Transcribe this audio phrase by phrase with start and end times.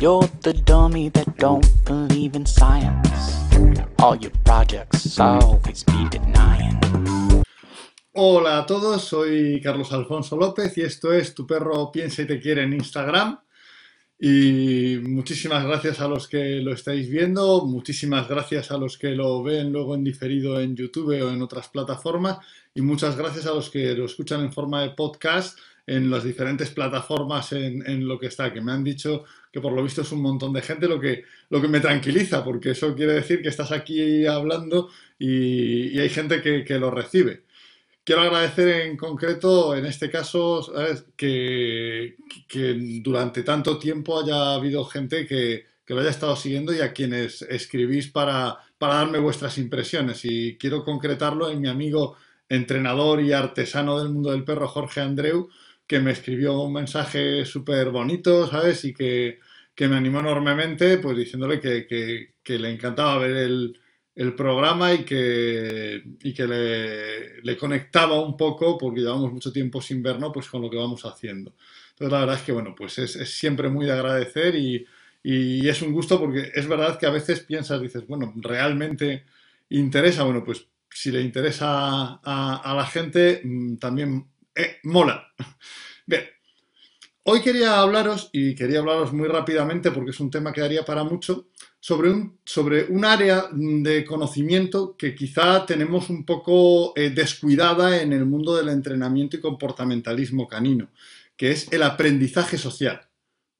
[0.00, 3.34] You're the dummy that don't believe in science.
[3.98, 6.78] All your projects always be denying.
[8.14, 12.38] Hola a todos, soy Carlos Alfonso López y esto es Tu perro piensa y te
[12.38, 13.40] quiere en Instagram.
[14.20, 19.42] Y muchísimas gracias a los que lo estáis viendo, muchísimas gracias a los que lo
[19.42, 22.38] ven luego en diferido en YouTube o en otras plataformas
[22.72, 26.70] y muchas gracias a los que lo escuchan en forma de podcast en las diferentes
[26.70, 30.22] plataformas en, lo que está, que me han dicho que por lo visto es un
[30.22, 33.72] montón de gente, lo que, lo que me tranquiliza, porque eso quiere decir que estás
[33.72, 37.44] aquí hablando y, hay gente que, lo recibe.
[38.04, 40.72] Quiero agradecer en concreto, en este caso,
[41.16, 42.16] Que,
[42.48, 47.42] que, durante tanto tiempo haya habido gente que, lo haya estado siguiendo y a quienes
[47.42, 50.24] escribís para, para darme vuestras impresiones.
[50.24, 52.16] Y quiero concretarlo en mi amigo
[52.48, 55.48] entrenador y artesano del mundo del perro, Jorge Andreu,
[55.86, 58.84] que me escribió un mensaje súper bonito, ¿sabes?
[58.84, 59.40] Y que,
[59.86, 66.46] me animó enormemente, pues diciéndole que, le encantaba ver el, programa y que, y que
[67.44, 71.04] le, conectaba un poco, porque llevamos mucho tiempo sin vernos, pues con lo que vamos
[71.04, 71.54] haciendo.
[71.90, 74.86] Entonces, la verdad es que, bueno, pues es, siempre muy de agradecer y,
[75.22, 79.24] es un gusto porque es verdad que a veces piensas, dices, bueno, realmente
[79.68, 84.26] interesa, bueno, pues si le interesa a, a la gente, mm, también
[84.58, 85.32] eh, mola.
[86.06, 86.24] Bien,
[87.30, 91.04] hoy quería hablaros, y quería hablaros muy rápidamente porque es un tema que daría para
[91.04, 91.48] mucho,
[91.78, 98.14] sobre un, sobre un área de conocimiento que quizá tenemos un poco eh, descuidada en
[98.14, 100.88] el mundo del entrenamiento y comportamentalismo canino,
[101.36, 103.02] que es el aprendizaje social.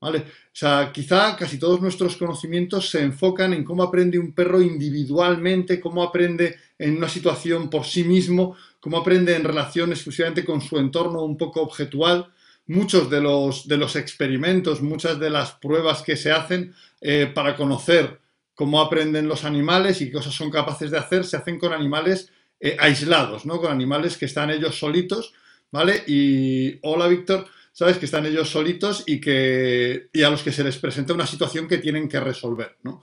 [0.01, 0.19] ¿Vale?
[0.19, 5.81] O sea, quizá casi todos nuestros conocimientos se enfocan en cómo aprende un perro individualmente,
[5.81, 10.79] cómo aprende en una situación por sí mismo, cómo aprende en relación exclusivamente con su
[10.79, 12.33] entorno un poco objetual.
[12.69, 17.57] Muchos de los, de los experimentos, muchas de las pruebas que se hacen eh, para
[17.57, 18.21] conocer
[18.55, 22.31] cómo aprenden los animales y qué cosas son capaces de hacer, se hacen con animales
[22.61, 23.61] eh, aislados, ¿no?
[23.61, 25.33] Con animales que están ellos solitos,
[25.71, 26.03] ¿vale?
[26.07, 30.65] Y hola Víctor, sabes que están ellos solitos y que y a los que se
[30.65, 33.03] les presenta una situación que tienen que resolver, ¿no?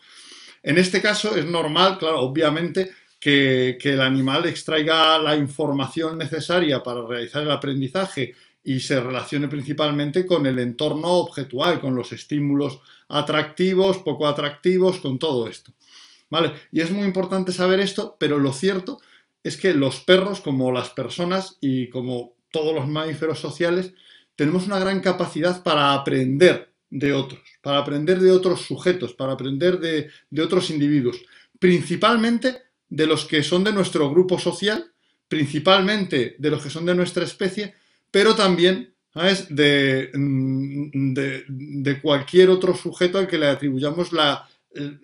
[0.61, 7.05] En este caso es normal, claro, obviamente, que, el animal extraiga la información necesaria para
[7.05, 13.99] realizar el aprendizaje y se relacione principalmente con el entorno objetual, con los estímulos atractivos,
[13.99, 15.71] poco atractivos, con todo esto.
[16.31, 16.53] ¿Vale?
[16.71, 18.99] Y es muy importante saber esto, pero lo cierto
[19.43, 23.93] es que los perros, como las personas y como todos los mamíferos sociales,
[24.35, 29.79] tenemos una gran capacidad para aprender de otros, para aprender de otros sujetos, para aprender
[29.79, 31.21] de, de otros individuos,
[31.59, 34.91] principalmente de los que son de nuestro grupo social,
[35.27, 37.75] principalmente de los que son de nuestra especie,
[38.15, 38.93] pero también
[39.49, 44.47] De, mm, de, de, cualquier otro sujeto al que le atribuyamos la,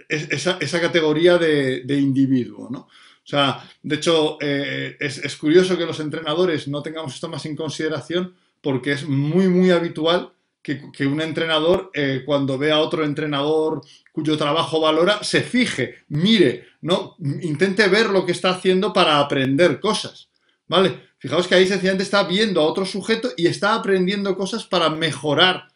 [0.07, 2.69] esa, esa, categoría de, individuo.
[2.69, 2.79] ¿no?
[2.79, 7.45] O sea, de hecho, eh, es, es, curioso que los entrenadores no tengamos esto más
[7.45, 13.03] en consideración porque es muy, muy habitual que, un entrenador, eh, cuando ve a otro
[13.03, 13.81] entrenador
[14.13, 17.17] cuyo trabajo valora, se fije, mire, ¿no?
[17.41, 20.29] Intente ver lo que está haciendo para aprender cosas,
[20.67, 21.10] ¿vale?
[21.21, 25.67] Fijaos que ahí sencillamente está viendo a otro sujeto y está aprendiendo cosas para mejorar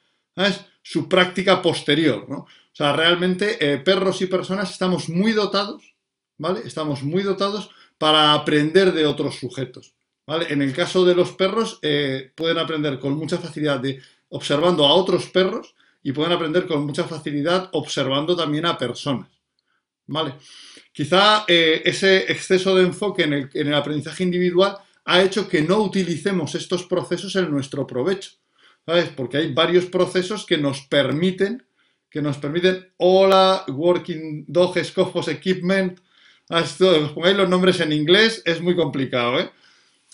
[0.82, 2.38] su práctica posterior, ¿no?
[2.38, 5.96] O sea, realmente eh, perros y personas estamos muy dotados,
[6.40, 6.62] ¿vale?
[6.66, 7.70] Estamos muy dotados
[8.00, 9.94] para aprender de otros sujetos.
[10.28, 10.48] ¿Vale?
[10.50, 14.94] En el caso de los perros, eh, pueden aprender con mucha facilidad de observando a
[14.94, 19.30] otros perros y pueden aprender con mucha facilidad observando también a personas.
[20.08, 20.34] ¿Vale?
[20.92, 26.56] Quizá eh, ese exceso de enfoque en el, aprendizaje individual ha hecho que no utilicemos
[26.56, 28.32] estos procesos en nuestro provecho.
[28.86, 29.10] ¿Sabes?
[29.16, 31.66] Porque hay varios procesos que nos permiten,
[32.10, 36.00] que nos permiten, hola, Working Dog Equipment,
[36.50, 39.50] ah, os pongáis los nombres en inglés, es muy complicado, ¿eh?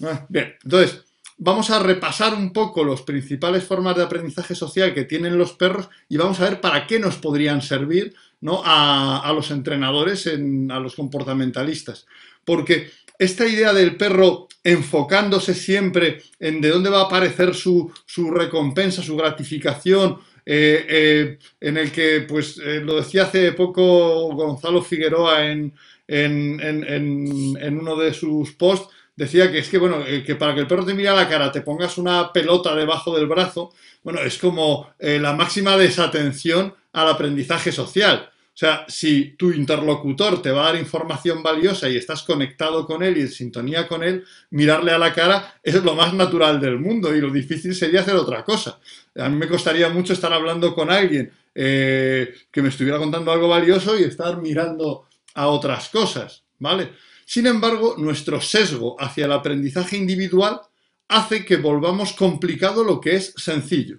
[0.04, 1.04] Ah, bien, entonces,
[1.38, 5.90] vamos a repasar un poco las principales formas de aprendizaje social que tienen los perros
[6.08, 8.62] y vamos a ver para qué nos podrían servir ¿no?
[8.64, 12.06] a, los entrenadores, a los comportamentalistas.
[12.46, 17.92] Porque esta idea del perro enfocándose siempre en de dónde va a aparecer su,
[18.32, 24.82] recompensa, su gratificación, eh, eh, en el que, pues, eh, lo decía hace poco Gonzalo
[24.82, 25.74] Figueroa en,
[26.08, 30.86] en uno de sus posts, decía que es que, bueno, que para que el perro
[30.86, 33.72] te mire a la cara te pongas una pelota debajo del brazo,
[34.04, 38.30] bueno, es como la máxima desatención al aprendizaje social.
[38.62, 43.18] Sea, si tu interlocutor te va a dar información valiosa y estás conectado con él
[43.18, 47.16] y en sintonía con él, mirarle a la cara es lo más natural del mundo
[47.16, 48.80] y lo difícil sería hacer otra cosa.
[49.16, 53.48] A mí me costaría mucho estar hablando con alguien eh, que me estuviera contando algo
[53.48, 56.92] valioso y estar mirando a otras cosas, ¿vale?
[57.26, 60.62] Sin embargo, nuestro sesgo hacia el aprendizaje individual
[61.08, 63.98] hace que volvamos complicado lo que es sencillo.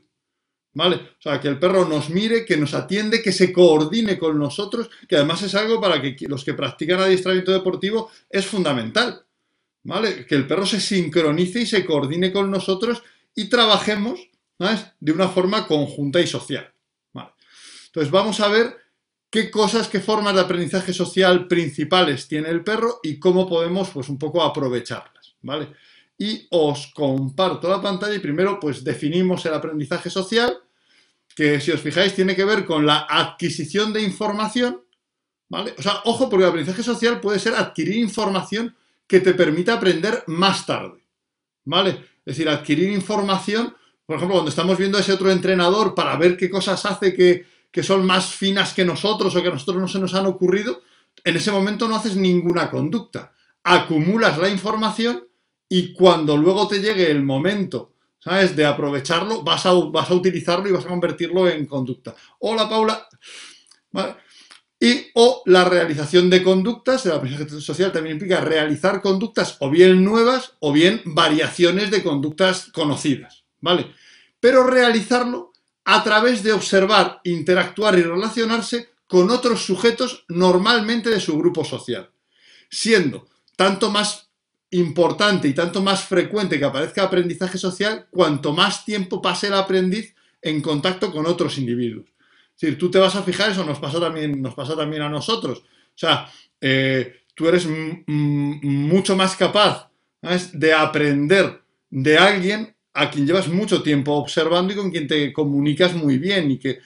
[0.74, 0.96] ¿Vale?
[0.96, 4.88] O sea, que el perro nos mire, que nos atiende, que se coordine con nosotros,
[5.06, 9.24] que además es algo para que los que practican adiestramiento deportivo es fundamental.
[9.84, 10.24] ¿Vale?
[10.26, 13.02] Que el perro se sincronice y se coordine con nosotros
[13.34, 14.20] y trabajemos
[15.00, 16.72] de una forma conjunta y social.
[17.86, 18.74] Entonces vamos a ver
[19.28, 24.08] qué cosas, qué formas de aprendizaje social principales tiene el perro y cómo podemos pues
[24.08, 25.68] un poco aprovecharlas, ¿vale?
[26.22, 30.58] Y os comparto la pantalla y primero pues definimos el aprendizaje social,
[31.34, 34.82] que si os fijáis tiene que ver con la adquisición de información,
[35.48, 35.74] ¿vale?
[35.78, 38.76] O sea, ojo porque el aprendizaje social puede ser adquirir información
[39.06, 41.00] que te permita aprender más tarde,
[41.64, 41.90] ¿vale?
[42.24, 43.74] Es decir, adquirir información
[44.06, 47.46] por ejemplo, cuando estamos viendo a ese otro entrenador para ver qué cosas hace que,
[47.82, 50.82] son más finas que nosotros o que a nosotros no se nos han ocurrido,
[51.24, 53.32] en ese momento no haces ninguna conducta.
[53.64, 55.26] Acumulas la información
[55.74, 60.68] y cuando luego te llegue el momento, ¿sabes?, de aprovecharlo, vas a, vas a utilizarlo
[60.68, 62.14] y vas a convertirlo en conducta.
[62.40, 63.08] Hola, Paula.
[64.78, 70.04] Y o la realización de conductas, el aprendizaje social también implica realizar conductas o bien
[70.04, 73.44] nuevas o bien variaciones de conductas conocidas.
[73.62, 73.94] ¿vale?
[74.40, 75.54] Pero realizarlo
[75.86, 82.10] a través de observar, interactuar y relacionarse con otros sujetos normalmente de su grupo social,
[82.68, 83.26] siendo
[83.56, 84.31] tanto más
[84.72, 90.14] importante y tanto más frecuente que aparezca aprendizaje social cuanto más tiempo pase el aprendiz
[90.40, 92.06] en contacto con otros individuos.
[92.54, 95.08] Es decir, tú te vas a fijar, eso nos pasa también, nos pasa también a
[95.08, 95.58] nosotros.
[95.58, 96.28] O sea,
[96.60, 97.66] eh, tú eres
[98.06, 99.90] mucho más capaz
[100.52, 101.60] de aprender
[101.90, 106.50] de alguien a quien llevas mucho tiempo observando y con quien te comunicas muy bien
[106.50, 106.80] y que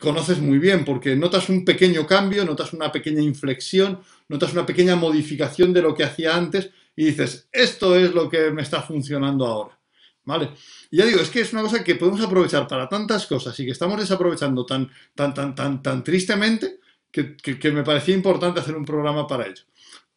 [0.00, 4.96] conoces muy bien, porque notas un pequeño cambio, notas una pequeña inflexión, notas una pequeña
[4.96, 6.70] modificación de lo que hacía antes
[7.00, 9.80] y dices, esto es lo que me está funcionando ahora.
[10.22, 10.50] ¿Vale?
[10.90, 13.64] Y ya digo, es que es una cosa que podemos aprovechar para tantas cosas y
[13.64, 16.78] que estamos desaprovechando tan, tan, tan, tan, tan tristemente
[17.10, 19.62] que, que me parecía importante hacer un programa para ello.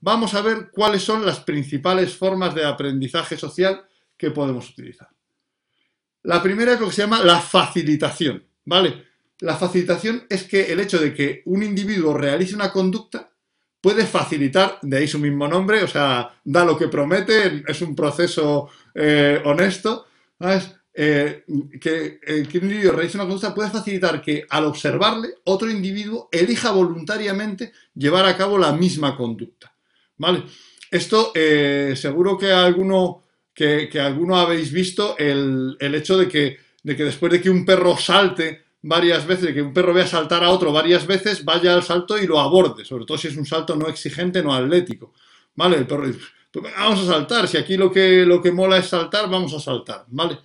[0.01, 3.85] Vamos a ver cuáles son las principales formas de aprendizaje social
[4.17, 5.07] que podemos utilizar.
[6.23, 9.05] La primera es lo que se llama la facilitación, ¿vale?
[9.39, 13.32] La facilitación es que el hecho de que un individuo realice una conducta
[13.83, 17.93] puede facilitar, de ahí su mismo nombre, o sea, da lo que promete, es un
[17.93, 20.05] proceso eh, honesto,
[20.39, 20.73] ¿sabes?
[20.93, 21.43] Eh,
[21.81, 26.29] que, eh, que, un individuo realice una conducta puede facilitar que al observarle, otro individuo
[26.31, 29.75] elija voluntariamente llevar a cabo la misma conducta,
[30.15, 30.43] ¿vale?
[30.89, 31.33] Esto
[31.95, 37.41] seguro que alguno que, alguno habéis visto el, hecho de que, de que después de
[37.41, 41.43] que un perro salte varias veces, que un perro vea saltar a otro varias veces,
[41.43, 44.53] vaya al salto y lo aborde, sobre todo si es un salto no exigente, no
[44.53, 45.13] atlético.
[45.55, 45.77] ¿Vale?
[45.77, 46.19] El perro dice,
[46.51, 49.59] pues vamos a saltar, si aquí lo que, lo que mola es saltar, vamos a
[49.59, 50.39] saltar, ¿vale?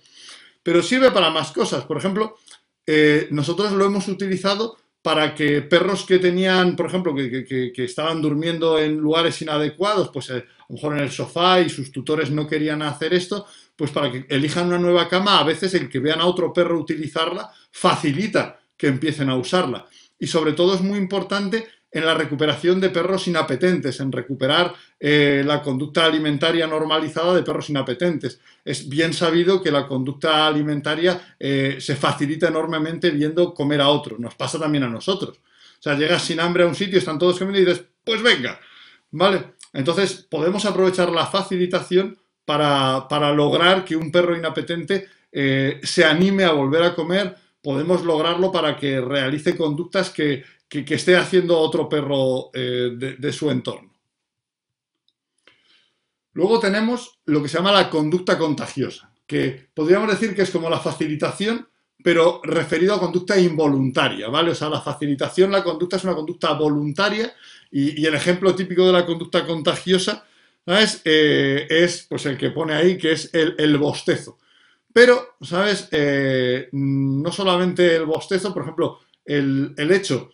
[0.63, 1.83] Pero sirve para más cosas.
[1.85, 2.37] Por ejemplo,
[2.85, 8.79] eh, nosotros lo hemos utilizado para que perros que tenían, por ejemplo, que, estaban durmiendo
[8.79, 12.47] en lugares inadecuados, pues eh, a lo mejor en el sofá y sus tutores no
[12.47, 16.19] querían hacer esto, pues para que elijan una nueva cama, a veces el que vean
[16.19, 19.87] a otro perro utilizarla facilita que empiecen a usarla.
[20.17, 25.43] Y sobre todo es muy importante en la recuperación de perros inapetentes, en recuperar eh,
[25.45, 28.39] la conducta alimentaria normalizada de perros inapetentes.
[28.63, 34.17] Es bien sabido que la conducta alimentaria eh, se facilita enormemente viendo comer a otro.
[34.19, 35.37] Nos pasa también a nosotros.
[35.37, 38.59] O sea, llegas sin hambre a un sitio, están todos comiendo y dices, pues venga,
[39.11, 39.53] ¿vale?
[39.73, 46.51] Entonces podemos aprovechar la facilitación para, lograr que un perro inapetente eh, se anime a
[46.51, 47.35] volver a comer.
[47.61, 53.49] Podemos lograrlo para que realice conductas que, que, esté haciendo otro perro eh, de, su
[53.49, 53.93] entorno.
[56.33, 60.69] Luego tenemos lo que se llama la conducta contagiosa, que podríamos decir que es como
[60.69, 61.67] la facilitación,
[62.01, 64.51] pero referido a conducta involuntaria, ¿vale?
[64.51, 67.33] O sea, la facilitación, la conducta es una conducta voluntaria
[67.71, 70.25] y, el ejemplo típico de la conducta contagiosa.
[71.03, 74.37] Eh, es pues el que pone ahí, que es el, bostezo.
[74.99, 75.87] Pero, ¿sabes?
[75.91, 80.31] Eh, no solamente el bostezo, por ejemplo, el, el hecho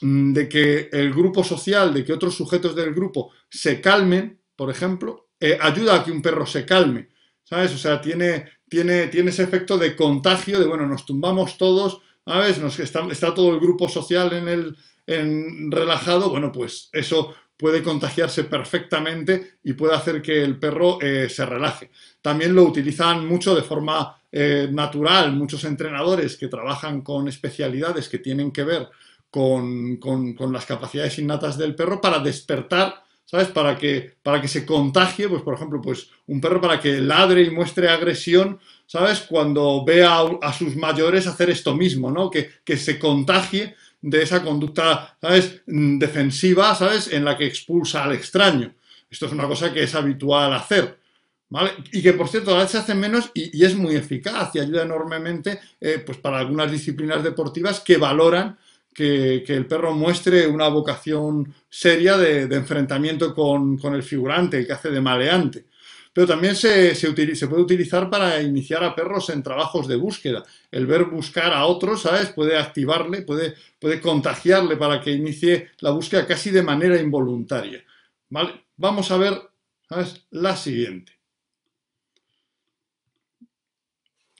[0.00, 4.70] Mm, de que el grupo social, de que otros sujetos del grupo se calmen, por
[4.70, 7.08] ejemplo, eh, ayuda a que un perro se calme,
[7.42, 7.74] ¿sabes?
[7.74, 12.58] O sea, tiene, tiene, tiene ese efecto de contagio, de, bueno, nos tumbamos todos, ¿sabes?
[12.58, 17.82] Nos, está, está todo el grupo social en el en relajado, bueno, pues eso puede
[17.82, 21.90] contagiarse perfectamente y puede hacer que el perro eh, se relaje.
[22.22, 28.18] También lo utilizan mucho de forma eh, natural muchos entrenadores que trabajan con especialidades que
[28.18, 28.88] tienen que ver
[29.30, 29.98] con,
[30.52, 33.48] las capacidades innatas del perro para despertar, ¿sabes?
[33.48, 37.42] Para que, para que se contagie, pues por ejemplo, pues un perro para que ladre
[37.42, 39.20] y muestre agresión, ¿sabes?
[39.20, 42.30] Cuando ve a, sus mayores hacer esto mismo, ¿no?
[42.30, 45.62] Que, que se contagie de esa conducta, ¿sabes?
[45.66, 47.12] Defensiva, ¿sabes?
[47.12, 48.74] En la que expulsa al extraño.
[49.10, 50.98] Esto es una cosa que es habitual hacer.
[51.50, 51.70] ¿Vale?
[51.92, 55.58] Y que por cierto, ahora se hace menos y, es muy eficaz y ayuda enormemente
[55.80, 58.58] eh, pues para algunas disciplinas deportivas que valoran
[58.98, 65.00] que, el perro muestre una vocación seria de, enfrentamiento con, el figurante, que hace de
[65.00, 65.66] maleante.
[66.18, 66.96] Pero también se,
[67.48, 70.44] puede utilizar para iniciar a perros en trabajos de búsqueda.
[70.68, 72.30] El ver buscar a otros, ¿sabes?
[72.30, 77.84] Puede activarle, puede, puede contagiarle para que inicie la búsqueda casi de manera involuntaria.
[78.30, 78.64] ¿Vale?
[78.76, 79.40] Vamos a ver,
[79.88, 80.26] ¿sabes?
[80.30, 81.12] La siguiente.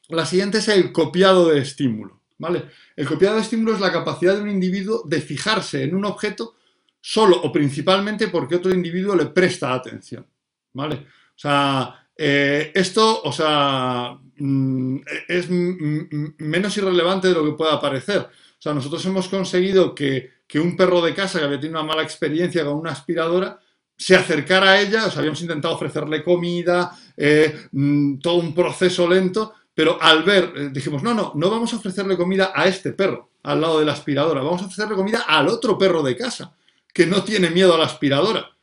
[0.08, 2.22] La siguiente es el copiado de estímulo.
[2.38, 2.64] ¿vale?
[2.96, 6.56] El copiado de estímulo es la capacidad de un individuo de fijarse en un objeto
[7.00, 10.26] solo o principalmente porque otro individuo le presta atención.
[10.72, 11.06] ¿vale?
[11.38, 14.96] O sea, eh, esto, o sea, mm,
[15.28, 18.22] es menos irrelevante de lo que pueda parecer.
[18.22, 21.88] O sea, nosotros hemos conseguido que, que un perro de casa que había tenido una
[21.88, 23.60] mala experiencia con una aspiradora
[23.96, 29.08] se acercara a ella, o sea, habíamos intentado ofrecerle comida, eh, mm, todo un proceso
[29.08, 32.92] lento, pero al ver, eh, dijimos, no, no, no vamos a ofrecerle comida a este
[32.92, 36.52] perro al lado de la aspiradora, vamos a ofrecerle comida al otro perro de casa,
[36.92, 38.57] que no tiene miedo a la aspiradora.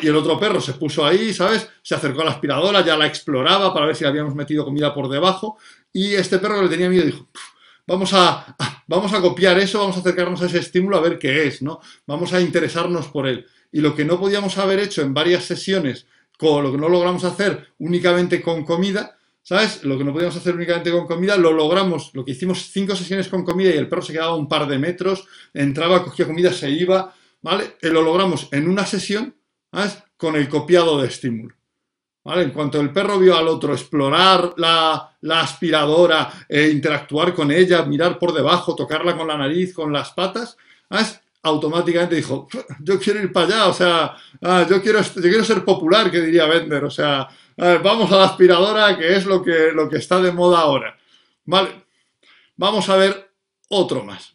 [0.00, 1.68] Y el otro perro se puso ahí, ¿sabes?
[1.82, 5.08] Se acercó a la aspiradora, ya la exploraba para ver si habíamos metido comida por
[5.08, 5.58] debajo.
[5.92, 7.28] Y este perro le tenía miedo dijo,
[7.86, 11.46] vamos a, vamos a copiar eso, vamos a acercarnos a ese estímulo a ver qué
[11.46, 11.80] es, ¿no?
[12.06, 13.46] Vamos a interesarnos por él.
[13.72, 16.06] Y lo que no podíamos haber hecho en varias sesiones,
[16.40, 19.82] lo que no logramos hacer únicamente con comida, ¿Sabes?
[19.82, 22.12] Lo que no podíamos hacer únicamente con comida, lo logramos.
[22.14, 24.78] Lo que hicimos cinco sesiones con comida y el perro se quedaba un par de
[24.78, 27.76] metros, entraba, cogía comida, se iba, ¿vale?
[27.82, 29.34] Eh, lo logramos en una sesión,
[29.72, 30.02] ¿sabes?
[30.16, 31.54] Con el copiado de estímulo.
[32.24, 32.42] ¿Vale?
[32.42, 38.16] En cuanto el perro vio al otro explorar la, aspiradora, e interactuar con ella, mirar
[38.16, 40.56] por debajo, tocarla con la nariz, con las patas,
[40.88, 41.20] ¿sabes?
[41.44, 42.48] automáticamente dijo,
[42.80, 46.20] yo quiero ir para allá, o sea, ah, yo, quiero, yo quiero ser popular, que
[46.20, 50.20] diría Bender, o sea, vamos a la aspiradora, que es lo que, lo que está
[50.20, 50.96] de moda ahora.
[51.44, 51.86] Vale,
[52.56, 53.32] vamos a ver
[53.68, 54.34] otro más.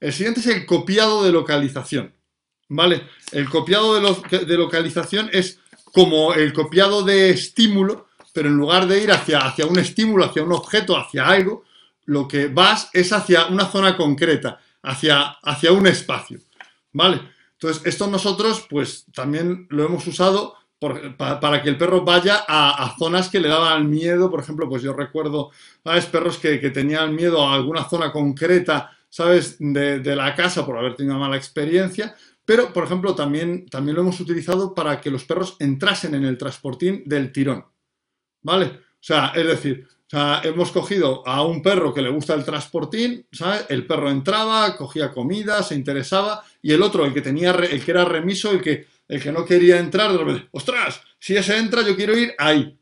[0.00, 2.17] El siguiente es el copiado de localización.
[2.68, 3.08] ¿Vale?
[3.32, 5.58] El copiado de, de localización es
[5.92, 10.42] como el copiado de estímulo, pero en lugar de ir hacia, hacia un estímulo, hacia
[10.42, 11.64] un objeto, hacia algo,
[12.04, 16.38] lo que vas es hacia una zona concreta, hacia, hacia un espacio.
[16.92, 17.20] ¿Vale?
[17.52, 23.28] Entonces, esto nosotros, pues también lo hemos usado para, que el perro vaya a, zonas
[23.28, 24.30] que le daban miedo.
[24.30, 25.50] Por ejemplo, pues yo recuerdo,
[25.82, 26.06] ¿sabes?
[26.06, 29.56] Perros que, tenían miedo a alguna zona concreta, ¿sabes?
[29.58, 32.14] De, la casa por haber tenido una mala experiencia.
[32.48, 36.38] Pero, por ejemplo, también, también lo hemos utilizado para que los perros entrasen en el
[36.38, 37.66] transportín del tirón.
[38.40, 38.64] ¿Vale?
[38.64, 42.46] O sea, es decir, o sea, hemos cogido a un perro que le gusta el
[42.46, 43.66] transportín, ¿sabes?
[43.68, 47.90] El perro entraba, cogía comida, se interesaba, y el otro, el que tenía, el que
[47.90, 51.02] era remiso, el que, el que no quería entrar, de ¡ostras!
[51.18, 52.78] Si ese entra, yo quiero ir ahí,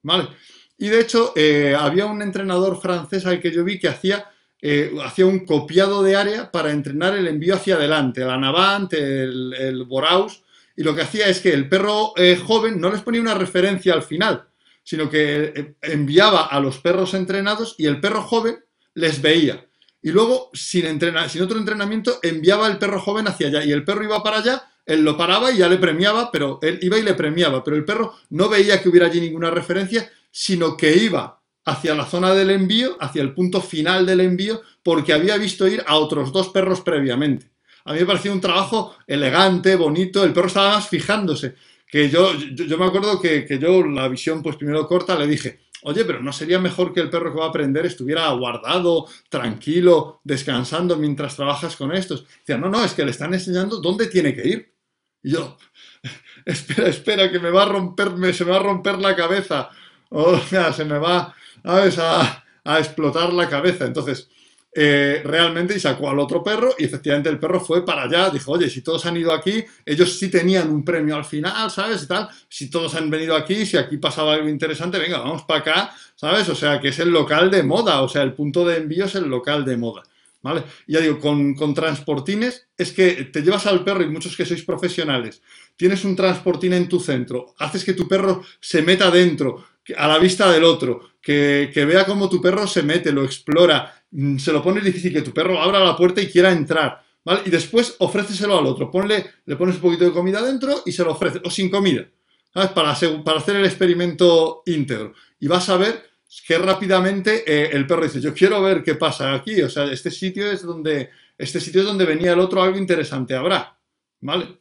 [0.00, 0.28] ¿vale?
[0.76, 4.30] Y de hecho, eh, había un entrenador francés al que yo vi que hacía,
[4.60, 9.54] eh, hacía un copiado de área para entrenar el envío hacia adelante, el Anavant, el,
[9.54, 10.42] el Boraus,
[10.76, 13.92] y lo que hacía es que el perro eh, joven no les ponía una referencia
[13.94, 14.46] al final,
[14.82, 19.66] sino que eh, enviaba a los perros entrenados y el perro joven les veía.
[20.02, 24.04] Y luego, sin, sin otro entrenamiento, enviaba al perro joven hacia allá y el perro
[24.04, 27.14] iba para allá, él lo paraba y ya le premiaba, pero él iba y le
[27.14, 31.37] premiaba, pero el perro no veía que hubiera allí ninguna referencia, sino que iba
[31.68, 35.82] hacia la zona del envío, hacia el punto final del envío, porque había visto ir
[35.86, 37.50] a otros dos perros previamente.
[37.84, 41.54] A mí me pareció un trabajo elegante, bonito, el perro estaba más fijándose
[41.90, 46.04] que yo, yo, me acuerdo que, yo la visión pues primero corta le dije, oye,
[46.04, 50.96] pero ¿no sería mejor que el perro que va a aprender estuviera guardado, tranquilo, descansando
[50.96, 52.26] mientras trabajas con estos?
[52.40, 54.74] Decía, no, no, es que le están enseñando dónde tiene que ir.
[55.22, 55.56] Y yo,
[56.44, 59.70] espera, espera, que me va a romper, se me va a romper la cabeza.
[60.10, 61.34] O sea, se me va
[61.68, 62.44] a,
[62.78, 63.84] explotar la cabeza.
[63.84, 64.28] Entonces,
[64.72, 68.52] eh, realmente y sacó al otro perro y efectivamente el perro fue para allá, dijo,
[68.52, 72.02] oye, si todos han ido aquí, ellos sí tenían un premio al final, ¿sabes?
[72.02, 75.60] Y tal, si todos han venido aquí, si aquí pasaba algo interesante, venga, vamos para
[75.60, 76.48] acá, ¿sabes?
[76.48, 79.14] O sea, que es el local de moda, o sea, el punto de envío es
[79.14, 80.02] el local de moda.
[80.40, 80.62] ¿Vale?
[80.86, 84.62] Ya digo, con, con, transportines es que te llevas al perro y muchos que sois
[84.62, 85.42] profesionales,
[85.76, 89.64] tienes un transportín en tu centro, haces que tu perro se meta dentro,
[89.96, 94.38] a la vista del otro, que, vea cómo tu perro se mete, lo explora, mm,
[94.38, 97.42] se lo pone difícil, que tu perro abra la puerta y quiera entrar, ¿vale?
[97.44, 101.04] Y después ofréceselo al otro, ponle, le pones un poquito de comida dentro y se
[101.04, 102.06] lo ofrece, o sin comida,
[102.52, 102.70] ¿sabes?
[102.70, 105.14] Para, para hacer el experimento íntegro.
[105.40, 106.08] Y vas a ver
[106.46, 110.10] que rápidamente eh, el perro dice, yo quiero ver qué pasa aquí, o sea, este
[110.10, 113.78] sitio es donde, este sitio es donde venía el otro, algo interesante habrá,
[114.20, 114.58] ¿vale?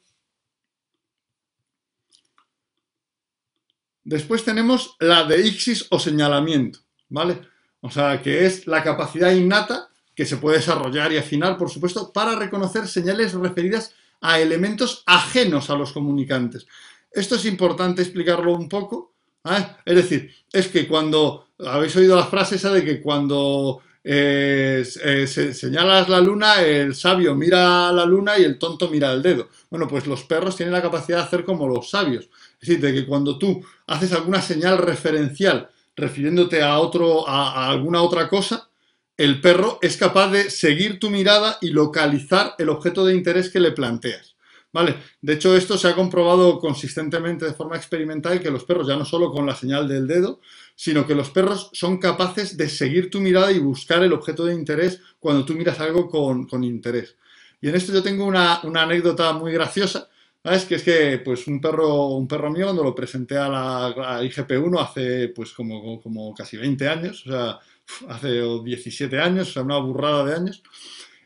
[4.08, 7.42] Después tenemos la de Ixis o señalamiento, ¿vale?
[7.82, 12.14] O sea, que es la capacidad innata que se puede desarrollar y afinar, por supuesto,
[12.14, 16.68] para reconocer señales referidas a elementos ajenos a los comunicantes.
[17.12, 19.12] Esto es importante explicarlo un poco.
[19.44, 19.68] ¿eh?
[19.84, 25.28] Es decir, es que cuando habéis oído la frase esa de que cuando eh, eh,
[25.28, 29.50] señalas la luna, el sabio mira la luna y el tonto mira el dedo.
[29.70, 32.30] Bueno, pues los perros tienen la capacidad de hacer como los sabios.
[32.60, 38.02] Es decir, de que cuando tú haces alguna señal referencial refiriéndote a, otro, a, alguna
[38.02, 38.70] otra cosa,
[39.18, 43.60] el perro es capaz de seguir tu mirada y localizar el objeto de interés que
[43.60, 44.36] le planteas.
[44.72, 44.96] ¿Vale?
[45.22, 49.06] De hecho, esto se ha comprobado consistentemente de forma experimental que los perros, ya no
[49.06, 50.40] solo con la señal del dedo,
[50.76, 54.54] sino que los perros son capaces de seguir tu mirada y buscar el objeto de
[54.54, 57.16] interés cuando tú miras algo con, interés.
[57.60, 60.10] Y en esto yo tengo una, una anécdota muy graciosa
[60.48, 60.64] ¿Sabes?
[60.64, 64.82] Que es que pues un perro, un perro mío cuando lo presenté a la IGP1
[64.82, 67.60] hace pues como, como casi 20 años, o sea,
[68.08, 70.64] hace 17 años, o sea, una burrada de años.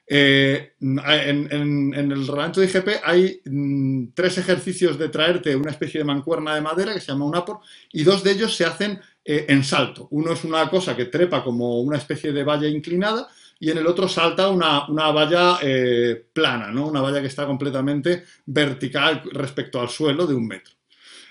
[0.07, 6.05] Eh, en, el reglamento de IGP hay mm, tres ejercicios de traerte una especie de
[6.05, 7.59] mancuerna de madera que se llama un apor
[7.93, 10.07] y dos de ellos se hacen eh, en salto.
[10.09, 13.27] Uno es una cosa que trepa como una especie de valla inclinada
[13.61, 16.87] y en el otro salta una, valla eh, plana, ¿no?
[16.87, 20.73] una valla que está completamente vertical respecto al suelo de un metro.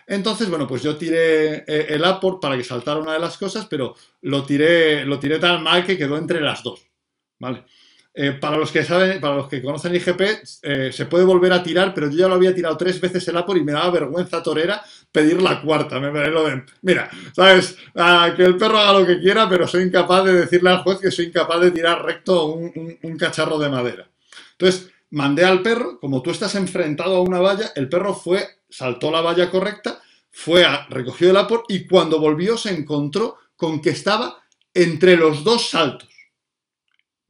[0.07, 3.67] Entonces, bueno, pues yo tiré eh, el apport para que saltara una de las cosas,
[3.67, 6.87] pero lo tiré, lo tiré tan mal que quedó entre las dos,
[7.41, 7.65] ¿vale?
[8.15, 10.45] Eh, para los que saben, para los que conocen IGP,
[10.93, 13.59] se puede volver a tirar, pero yo ya lo había tirado tres veces el Apor
[13.59, 14.81] y me daba vergüenza torera
[15.13, 15.99] pedir la cuarta.
[15.99, 16.65] Me, lo ven.
[16.83, 17.77] Mira, ¿sabes?
[18.37, 21.11] Que el perro haga lo que quiera, pero soy incapaz de decirle al juez que
[21.11, 24.09] soy incapaz de tirar recto un, cacharro de madera.
[24.53, 29.11] Entonces, mandé al perro, como tú estás enfrentado a una valla, el perro fue, saltó
[29.11, 33.91] la valla correcta, fue a, recogió el Apor y cuando volvió se encontró con que
[33.91, 34.43] estaba
[34.73, 36.09] entre los dos saltos.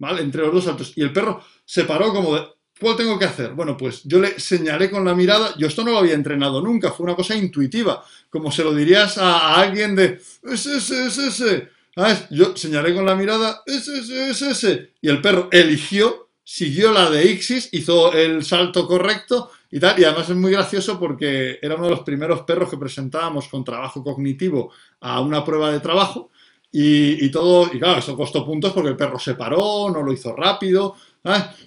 [0.00, 0.22] ¿vale?
[0.22, 0.92] Entre los dos saltos.
[0.96, 2.48] Y el perro se paró como de,
[2.80, 3.52] ¿cuál tengo que hacer?
[3.52, 6.90] Bueno, pues yo le señalé con la mirada, yo esto no lo había entrenado nunca,
[6.90, 11.68] fue una cosa intuitiva, como se lo dirías a, alguien de, ese, ese, ese, ese.
[11.94, 12.26] ¿Sabes?
[12.30, 14.90] Yo señalé con la mirada, ese, ese, ese, ese.
[15.02, 19.98] Y el perro eligió, siguió la de Ixis, hizo el salto correcto y tal.
[19.98, 23.64] Y además es muy gracioso porque era uno de los primeros perros que presentábamos con
[23.64, 26.30] trabajo cognitivo a una prueba de trabajo.
[26.72, 30.36] Y, todo, y claro, eso costó puntos porque el perro se paró, no lo hizo
[30.36, 30.94] rápido,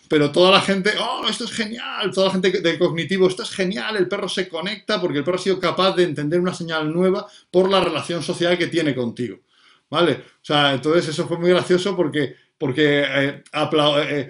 [0.07, 3.51] pero toda la gente, oh, esto es genial, toda la gente del cognitivo, esto es
[3.51, 6.91] genial, el perro se conecta porque el perro ha sido capaz de entender una señal
[6.91, 9.39] nueva por la relación social que tiene contigo,
[9.89, 10.13] ¿vale?
[10.13, 14.29] O sea, entonces eso fue muy gracioso porque, porque eh, eh,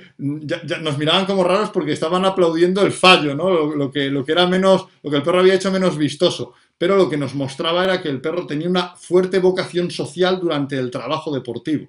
[0.82, 3.50] nos miraban como raros porque estaban aplaudiendo el fallo, ¿no?
[3.76, 6.98] Lo, que, lo que era menos, lo que el perro había hecho menos vistoso pero
[6.98, 10.92] lo que nos mostraba era que el perro tenía una fuerte vocación social durante el
[10.92, 11.88] trabajo deportivo.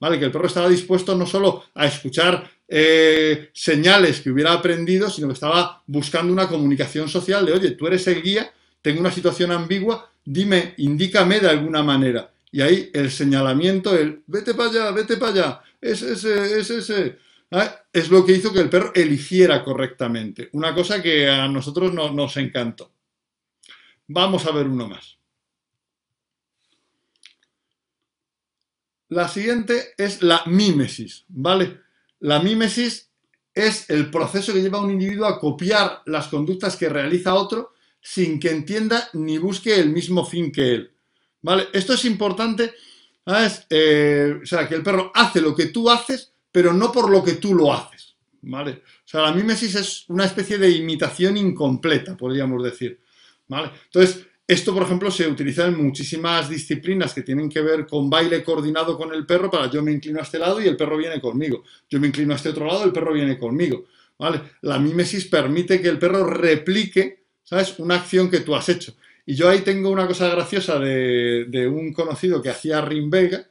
[0.00, 0.18] ¿Vale?
[0.18, 5.28] Que el perro estaba dispuesto no solo a escuchar eh, señales que hubiera aprendido, sino
[5.28, 8.52] que estaba buscando una comunicación social de, oye, tú eres el guía,
[8.82, 12.30] tengo una situación ambigua, dime, indícame de alguna manera.
[12.50, 17.18] Y ahí el señalamiento, el vete para allá, vete para allá, es ese, es ese,
[17.92, 20.48] es lo que hizo que el perro eligiera correctamente.
[20.52, 22.92] Una cosa que a nosotros no, nos encantó.
[24.06, 25.18] Vamos a ver uno más.
[29.14, 31.82] La siguiente es la mímesis, ¿vale?
[32.18, 33.12] La mímesis
[33.54, 37.74] es el proceso que lleva a un individuo a copiar las conductas que realiza otro
[38.00, 40.90] sin que entienda ni busque el mismo fin que él.
[41.42, 41.68] ¿Vale?
[41.72, 42.74] Esto es importante,
[43.24, 43.64] ¿sabes?
[43.70, 47.22] Eh, o sea, que el perro hace lo que tú haces, pero no por lo
[47.22, 48.16] que tú lo haces.
[48.42, 48.82] ¿Vale?
[48.82, 53.00] O sea, la mímesis es una especie de imitación incompleta, podríamos decir.
[53.48, 58.44] Entonces, esto, por ejemplo, se utiliza en muchísimas disciplinas que tienen que ver con baile
[58.44, 61.20] coordinado con el perro para yo me inclino a este lado y el perro viene
[61.20, 61.64] conmigo.
[61.88, 63.84] Yo me inclino a este otro lado, el perro viene conmigo.
[64.18, 64.40] ¿Vale?
[64.60, 67.78] La mímesis permite que el perro replique, ¿sabes?
[67.78, 68.94] Una acción que tú has hecho.
[69.26, 73.46] Y yo ahí tengo una cosa graciosa de, un conocido que hacía Vega,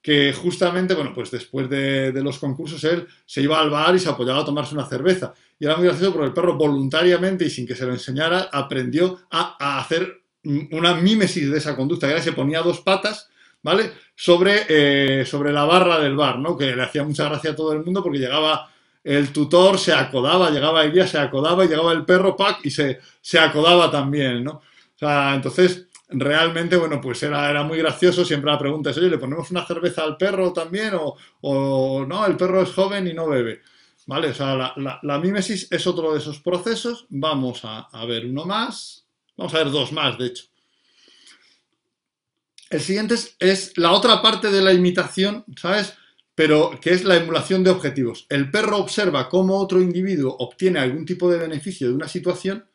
[0.00, 3.98] que justamente, bueno, pues después de, de, los concursos él se iba al bar y
[3.98, 5.34] se apoyaba a tomarse una cerveza.
[5.58, 9.20] Y era muy gracioso porque el perro voluntariamente y sin que se lo enseñara aprendió
[9.30, 10.22] a, hacer
[10.70, 13.28] una mímesis de esa conducta, que era se ponía dos patas,
[13.62, 13.92] ¿vale?
[14.14, 16.56] Sobre, eh, sobre la barra del bar, ¿no?
[16.56, 18.70] Que le hacía mucha gracia a todo el mundo porque llegaba
[19.04, 22.70] el tutor, se acodaba, llegaba el guía, se acodaba y llegaba el perro, pack, y
[22.70, 24.52] se, se acodaba también, ¿no?
[24.52, 28.24] O sea, entonces, realmente, bueno, pues era, era muy gracioso.
[28.24, 30.94] Siempre la pregunta es, oye, ¿le ponemos una cerveza al perro también?
[30.94, 33.62] O, o no, el perro es joven y no bebe.
[34.06, 34.30] ¿Vale?
[34.30, 37.06] O sea, la, la, mímesis es otro de esos procesos.
[37.10, 38.97] Vamos a, a ver uno más.
[39.38, 40.44] Vamos a ver dos más, de hecho.
[42.70, 45.94] El siguiente es, la otra parte de la imitación, ¿sabes?
[46.34, 48.26] Pero que es la emulación de objetivos.
[48.28, 52.66] El perro observa cómo otro individuo obtiene algún tipo de beneficio de una situación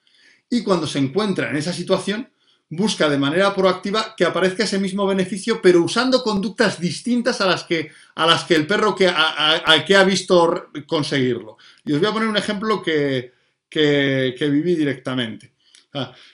[0.49, 2.29] y cuando se encuentra en esa situación
[2.69, 7.63] busca de manera proactiva que aparezca ese mismo beneficio, pero usando conductas distintas a las
[7.63, 11.57] que, a las que el perro que, a, que ha visto conseguirlo.
[11.85, 13.31] Y os voy a poner un ejemplo que,
[13.69, 15.52] viví directamente.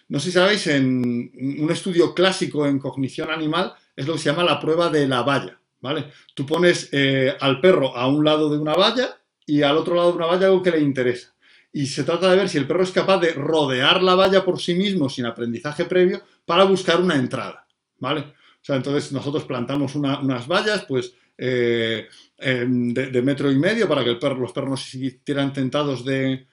[0.07, 4.29] No sé si sabéis, en un estudio clásico en cognición animal es lo que se
[4.29, 5.59] llama la prueba de la valla.
[5.81, 6.11] ¿vale?
[6.33, 10.11] Tú pones eh, al perro a un lado de una valla y al otro lado
[10.11, 11.33] de una valla algo que le interesa
[11.71, 14.59] y se trata de ver si el perro es capaz de rodear la valla por
[14.59, 17.67] sí mismo sin aprendizaje previo para buscar una entrada,
[17.99, 18.21] ¿vale?
[18.21, 24.09] O sea, entonces nosotros plantamos unas vallas, pues, eh, de, metro y medio para que
[24.09, 26.47] el perro, los perros no se sintieran tentados de,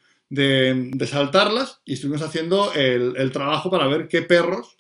[1.07, 4.77] saltarlas y estuvimos haciendo el, trabajo para ver qué perros.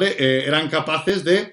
[0.00, 1.52] Eh, eran capaces de,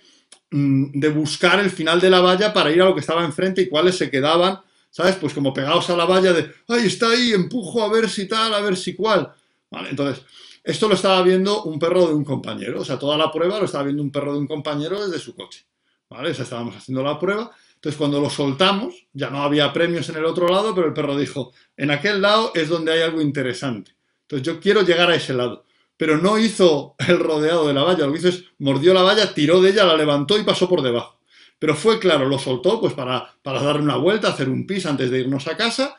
[0.52, 3.62] mm, de buscar el final de la valla para ir a lo que estaba enfrente
[3.62, 5.16] y cuáles se quedaban ¿sabes?
[5.16, 8.54] Pues como pegados a la valla de, ay, está ahí, empujo a ver si tal,
[8.54, 9.32] a ver si cual.
[9.70, 10.24] Vale, entonces,
[10.64, 13.66] esto lo estaba viendo un perro de un compañero, o sea, toda la prueba lo
[13.66, 15.66] estaba viendo un perro de un compañero desde su coche,
[16.10, 16.32] ¿vale?
[16.32, 17.52] O sea, estábamos haciendo la prueba.
[17.80, 21.18] Entonces, cuando lo soltamos, ya no había premios en el otro lado, pero el perro
[21.18, 23.96] dijo, en aquel lado es donde hay algo interesante.
[24.24, 25.66] Entonces, yo quiero llegar a ese lado.
[25.96, 29.34] Pero no hizo el rodeado de la valla, lo que hizo es mordió la valla,
[29.34, 31.22] tiró de ella, la levantó y pasó por debajo.
[31.58, 35.10] Pero fue claro, lo soltó pues para, para darle una vuelta, hacer un pis antes
[35.10, 35.96] de irnos a casa.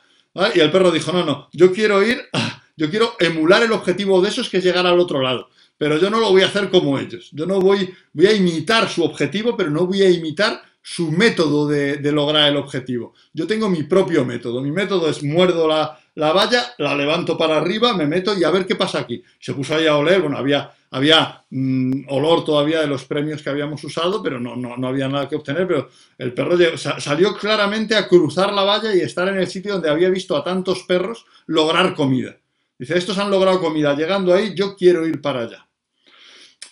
[0.55, 2.29] Y el perro dijo, no, no, yo quiero ir,
[2.77, 5.49] yo quiero emular el objetivo de esos que es llegar al otro lado.
[5.79, 7.31] Pero yo no lo voy a hacer como ellos.
[7.33, 11.69] Yo no voy, voy a imitar su objetivo, pero no voy a imitar su método
[11.69, 13.14] de, lograr el objetivo.
[13.33, 14.61] Yo tengo mi propio método.
[14.61, 18.51] Mi método es muerdo la, la valla, la levanto para arriba, me meto y a
[18.51, 19.23] ver qué pasa aquí.
[19.38, 23.51] Se puso ahí a oler, bueno, había, había mm, olor todavía de los premios que
[23.51, 25.88] habíamos usado, pero no, no, había nada que obtener, pero
[26.19, 30.09] el perro salió claramente a cruzar la valla y estar en el sitio donde había
[30.09, 32.37] visto a tantos perros lograr comida.
[32.79, 35.66] Dice, estos han logrado comida, llegando ahí, yo quiero ir para allá.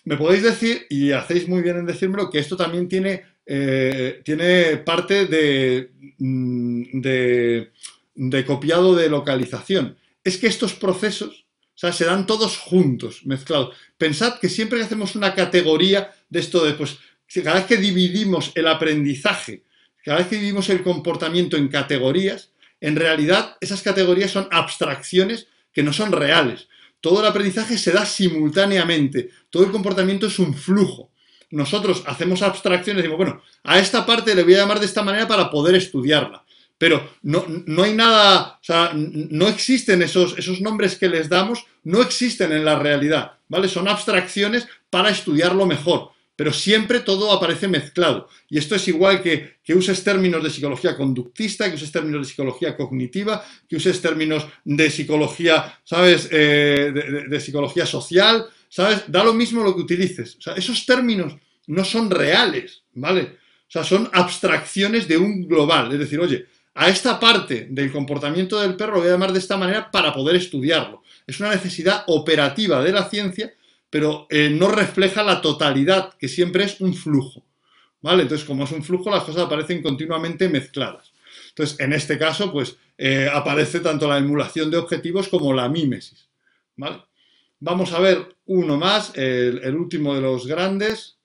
[0.04, 4.76] Me podéis decir, y hacéis muy bien en decírmelo, que esto también tiene, eh, tiene
[4.76, 7.72] parte de, mm, de
[8.18, 9.96] de copiado de localización.
[10.24, 13.76] Es que estos procesos, o sea, se dan todos juntos, mezclados.
[13.96, 16.98] Pensad que siempre que hacemos una categoría de esto de, pues,
[17.32, 19.62] cada vez que dividimos el aprendizaje,
[20.04, 25.84] cada vez que dividimos el comportamiento en categorías, en realidad esas categorías son abstracciones que
[25.84, 26.68] no son reales.
[27.00, 31.12] Todo el aprendizaje se da simultáneamente, todo el comportamiento es un flujo.
[31.50, 35.26] Nosotros hacemos abstracciones decimos, bueno, a esta parte le voy a llamar de esta manera
[35.26, 36.44] para poder estudiarla
[36.78, 41.66] pero no, no, hay nada, o sea, no existen esos, esos nombres que les damos,
[41.82, 43.68] no existen en la realidad, ¿vale?
[43.68, 48.28] Son abstracciones para estudiarlo mejor, pero siempre todo aparece mezclado.
[48.48, 52.30] Y esto es igual que, que uses términos de psicología conductista, que uses términos de
[52.30, 56.28] psicología cognitiva, que uses términos de psicología, ¿sabes?
[56.30, 56.92] Eh,
[57.28, 59.04] de psicología social, ¿sabes?
[59.08, 60.38] Da lo mismo lo que utilices.
[60.56, 61.34] Esos términos
[61.66, 63.38] no son reales, ¿vale?
[63.68, 65.92] O sea, son abstracciones de un global.
[65.92, 69.40] Es decir, oye, a esta parte del comportamiento del perro lo voy a llamar de
[69.40, 71.02] esta manera para poder estudiarlo.
[71.26, 73.52] Es una necesidad operativa de la ciencia,
[73.90, 77.44] pero eh, no refleja la totalidad, que siempre es un flujo.
[78.00, 78.22] ¿Vale?
[78.22, 81.12] Entonces, como es un flujo, las cosas aparecen continuamente mezcladas.
[81.48, 86.28] Entonces, en este caso, pues eh, aparece tanto la emulación de objetivos como la mímesis.
[86.76, 87.02] ¿Vale?
[87.60, 91.18] Vamos a ver uno más, el último de los grandes,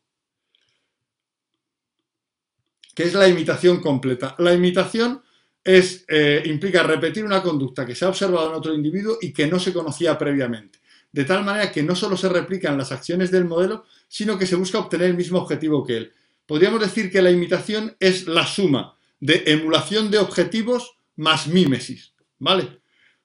[2.95, 4.35] que es la imitación completa.
[4.39, 5.21] La imitación
[5.63, 9.47] es, eh, implica repetir una conducta que se ha observado en otro individuo y que
[9.47, 10.79] no se conocía previamente,
[11.11, 14.55] de tal manera que no solo se replican las acciones del modelo, sino que se
[14.55, 16.11] busca obtener el mismo objetivo que él.
[16.45, 22.81] Podríamos decir que la imitación es la suma de emulación de objetivos más mímesis, ¿vale?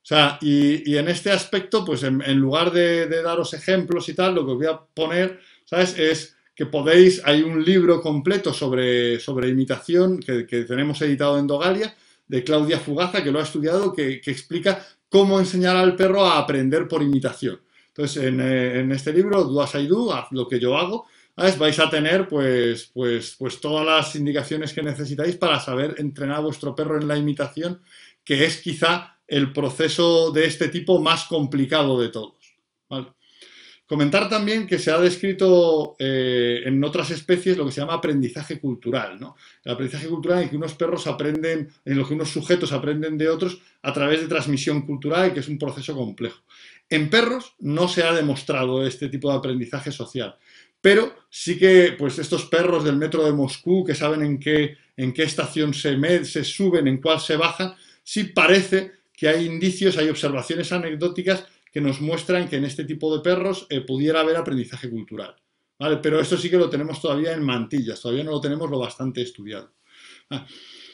[0.09, 4.53] Sea, y, en este aspecto, pues en, lugar de, daros ejemplos y tal, lo que
[4.53, 5.99] os voy a poner, ¿sabes?
[5.99, 11.47] Es que podéis, hay un libro completo sobre, sobre imitación que, que tenemos editado en
[11.47, 11.95] Dogalia,
[12.27, 16.89] de Claudia Fugaza, que lo ha estudiado, que, explica cómo enseñar al perro a aprender
[16.89, 17.61] por imitación.
[17.89, 21.05] Entonces, en, eh, en este libro, Do as I Do, haz lo que yo hago,
[21.37, 26.41] vais a tener pues, pues, pues todas las indicaciones que necesitáis para saber entrenar a
[26.41, 27.83] vuestro perro en la imitación,
[28.25, 32.35] que es quizá el proceso de este tipo más complicado de todos.
[33.87, 38.61] Comentar también que se ha descrito eh, en otras especies lo que se llama aprendizaje
[38.61, 39.19] cultural.
[39.65, 43.31] El aprendizaje cultural en que unos perros aprenden, en lo que unos sujetos aprenden de
[43.31, 46.43] otros a través de transmisión cultural, que es un proceso complejo.
[46.91, 50.37] En perros no se ha demostrado este tipo de aprendizaje social.
[50.83, 55.15] Pero sí que pues estos perros del metro de Moscú que saben en qué, en
[55.15, 60.09] qué estación se, se suben, en cuál se bajan, sí parece que hay indicios, hay
[60.09, 64.89] observaciones anecdóticas que nos muestran que en este tipo de perros eh, pudiera haber aprendizaje
[64.89, 65.35] cultural.
[65.77, 65.97] ¿vale?
[65.97, 69.21] Pero esto sí que lo tenemos todavía en mantillas, todavía no lo tenemos lo bastante
[69.21, 69.73] estudiado.
[70.31, 70.47] Ah,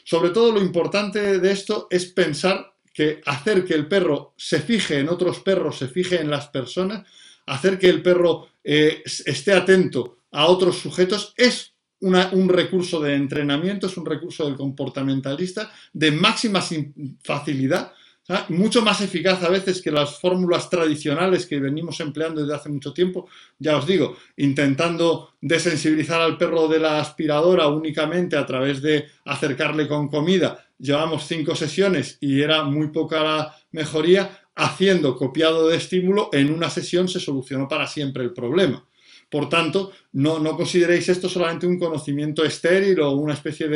[0.03, 4.97] sobre todo lo importante de esto es pensar que hacer que el perro se fije
[4.97, 7.07] en otros perros, se fije en las personas,
[7.45, 13.85] hacer que el perro eh, esté atento a otros sujetos es un recurso de entrenamiento,
[13.85, 16.63] es un recurso del comportamentalista de máxima
[17.23, 17.93] facilidad,
[18.49, 22.93] mucho más eficaz a veces que las fórmulas tradicionales que venimos empleando desde hace mucho
[22.93, 23.27] tiempo.
[23.59, 29.87] Ya os digo, intentando desensibilizar al perro de la aspiradora únicamente a través de acercarle
[29.87, 30.65] con comida.
[30.79, 36.69] Llevamos cinco sesiones y era muy poca la mejoría haciendo copiado de estímulo, en una
[36.69, 38.85] sesión se solucionó para siempre el problema.
[39.29, 43.67] Por tanto, no, consideréis esto solamente un conocimiento estéril o una especie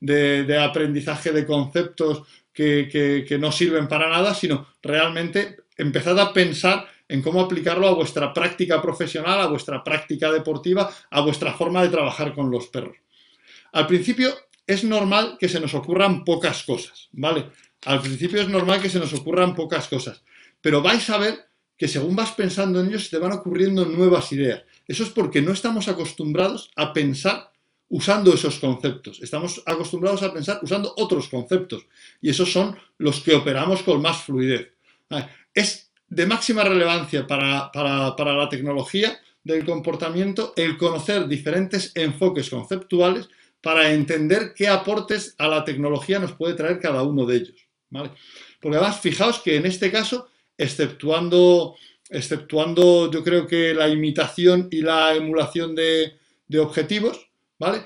[0.00, 2.22] de, aprendizaje de conceptos
[2.54, 8.32] que, no sirven para nada, sino realmente empezad a pensar en cómo aplicarlo a vuestra
[8.32, 12.96] práctica profesional, a vuestra práctica deportiva, a vuestra forma de trabajar con los perros.
[13.72, 14.32] Al principio
[14.66, 17.50] es normal que se nos ocurran pocas cosas, ¿vale?
[17.84, 20.22] Al principio es normal que se nos ocurran pocas cosas,
[20.60, 24.62] pero vais a ver que según vas pensando en ellos te van ocurriendo nuevas ideas.
[24.86, 27.50] Eso es porque no estamos acostumbrados a pensar
[27.94, 29.22] usando esos conceptos.
[29.22, 31.86] Estamos acostumbrados a pensar usando otros conceptos
[32.20, 34.72] y esos son los que operamos con más fluidez.
[35.54, 43.28] Es de máxima relevancia para, para la tecnología del comportamiento el conocer diferentes enfoques conceptuales
[43.60, 47.68] para entender qué aportes a la tecnología nos puede traer cada uno de ellos.
[48.60, 50.28] Porque además, fijaos que en este caso,
[50.58, 51.76] exceptuando,
[52.10, 56.18] exceptuando yo creo que la imitación y la emulación de,
[56.58, 57.30] objetivos,
[57.64, 57.82] ¿vale?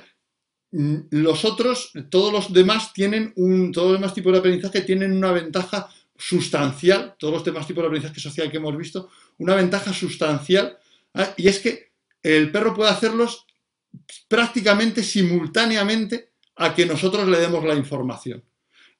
[0.72, 5.16] Mm, los otros, todos los demás tienen un, todos los demás tipos de aprendizaje tienen
[5.16, 9.92] una ventaja sustancial, todos los demás tipos de aprendizaje social que hemos visto, una ventaja
[9.92, 10.76] sustancial,
[11.14, 11.32] ¿ah?
[11.36, 13.46] y es que el perro puede hacerlos
[14.26, 18.42] prácticamente simultáneamente a que nosotros le demos la información.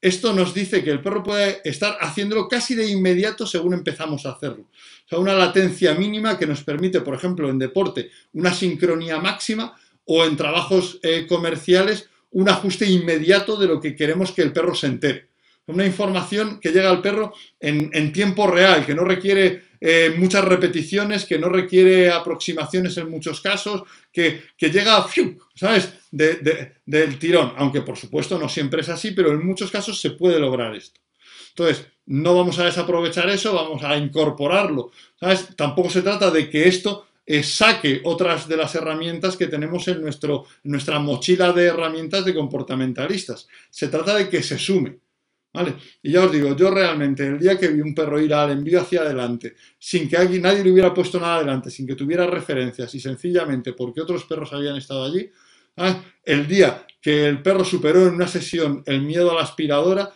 [0.00, 4.30] Esto nos dice que el perro puede estar haciéndolo casi de inmediato según empezamos a
[4.30, 4.62] hacerlo.
[4.62, 9.76] O sea, una latencia mínima que nos permite, por ejemplo, en deporte, una sincronía máxima
[10.10, 14.74] o en trabajos eh, comerciales, un ajuste inmediato de lo que queremos que el perro
[14.74, 15.28] se entere.
[15.66, 21.26] Una información que llega al perro en, tiempo real, que no requiere eh, muchas repeticiones,
[21.26, 25.06] que no requiere aproximaciones en muchos casos, que, llega,
[25.54, 30.12] ¿sabes?, del tirón, aunque por supuesto no siempre es así, pero en muchos casos se
[30.12, 30.98] puede lograr esto.
[31.50, 34.90] Entonces, no vamos a desaprovechar eso, vamos a incorporarlo,
[35.20, 35.54] ¿sabes?
[35.54, 40.00] Tampoco se trata de que esto eh, saque otras de las herramientas que tenemos en,
[40.00, 43.46] nuestro, nuestra mochila de herramientas de comportamentalistas.
[43.68, 44.98] Se trata de que se sume.
[45.52, 45.74] ¿Vale?
[46.02, 48.80] Y ya os digo, yo realmente el día que vi un perro ir al envío
[48.80, 52.94] hacia adelante, sin que alguien, nadie le hubiera puesto nada adelante, sin que tuviera referencias
[52.94, 55.30] y sencillamente porque otros perros habían estado allí,
[56.24, 60.14] el día que el perro superó en una sesión el miedo a la aspiradora,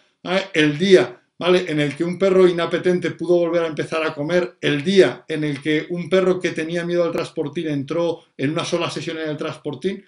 [0.52, 1.64] el día ¿vale?
[1.68, 5.42] en el que un perro inapetente pudo volver a empezar a comer, el día en
[5.42, 9.28] el que un perro que tenía miedo al transportín entró en una sola sesión en
[9.28, 10.04] el transportín,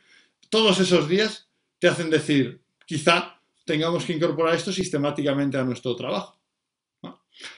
[0.49, 1.49] todos esos días
[1.81, 6.39] te hacen decir, quizá tengamos que incorporar esto sistemáticamente a nuestro trabajo.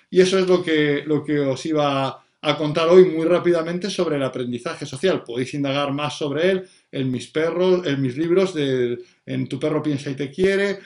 [0.09, 4.17] Y eso es lo que, lo que os iba a contar hoy muy rápidamente sobre
[4.17, 5.23] el aprendizaje social.
[5.23, 10.11] Podéis indagar más sobre él en mis perros, en mis libros En tu perro piensa
[10.11, 10.79] y te quiere.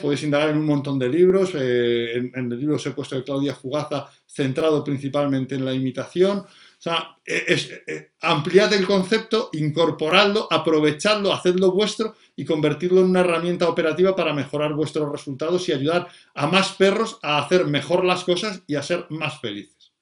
[0.00, 1.54] Podéis indagar en un montón de libros.
[1.54, 6.38] Eh, en, en, el libro puesto de Claudia Fugaza, centrado principalmente en la imitación.
[6.38, 7.54] O sea, e,
[7.86, 14.34] e, ampliad el concepto, incorporadlo, aprovechadlo, hacedlo vuestro y convertirlo en una herramienta operativa para
[14.34, 18.82] mejorar vuestros resultados y ayudar a más perros a hacer mejor las cosas y a
[18.82, 19.92] ser más felices.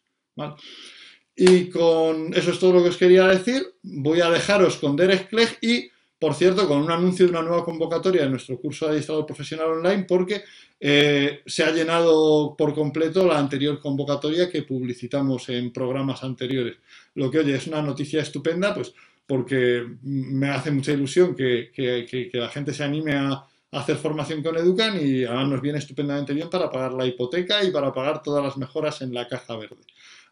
[1.37, 3.63] Y con eso es todo lo que os quería decir.
[3.83, 5.91] Voy a dejaros con Derek Clegg y
[6.21, 9.69] por cierto, con un anuncio de una nueva convocatoria de nuestro curso de adiestrador profesional
[9.69, 10.43] online porque
[10.79, 16.77] eh, se ha llenado por completo la anterior convocatoria que publicitamos en programas anteriores.
[17.15, 18.93] Lo que, oye, es una noticia estupenda, pues
[19.27, 24.99] porque me hace mucha ilusión que, la gente se anime a, hacer formación con Educan
[25.01, 28.57] y ahora nos viene estupendamente bien para pagar la hipoteca y para pagar todas las
[28.57, 29.77] mejoras en la caja verde.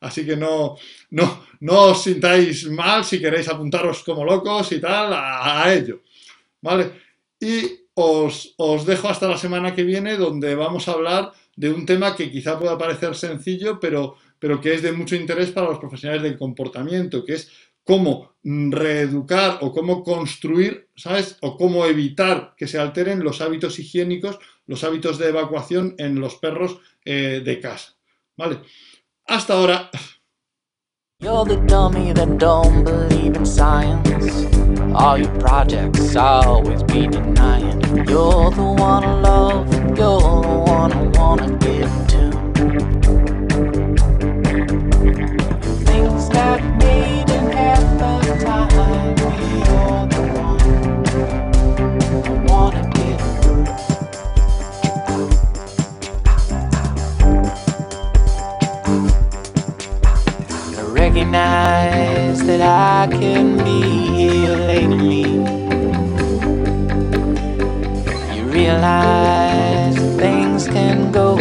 [0.00, 0.76] Así que no,
[1.10, 6.02] no, no os sintáis mal si queréis apuntaros como locos y tal a, ello.
[6.60, 6.92] ¿Vale?
[7.40, 11.84] Y os, os, dejo hasta la semana que viene donde vamos a hablar de un
[11.84, 15.78] tema que quizá pueda parecer sencillo, pero, pero que es de mucho interés para los
[15.78, 17.50] profesionales del comportamiento, que es
[17.82, 21.38] cómo reeducar o cómo construir, ¿sabes?
[21.40, 26.36] O cómo evitar que se alteren los hábitos higiénicos, los hábitos de evacuación en los
[26.36, 27.96] perros eh, de casa.
[28.36, 28.60] ¿Vale?
[29.28, 29.90] Hasta ahora.
[31.20, 34.46] You're the dummy that don't believe in science.
[34.94, 37.78] All your projects always be denying.
[38.08, 42.97] You're the one I love, you're the one I wanna give to.
[61.30, 63.82] Recognize that I can be
[64.16, 65.24] here lately.
[68.34, 71.37] You realize things can go